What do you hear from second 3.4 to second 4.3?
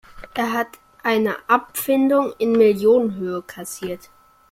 kassiert.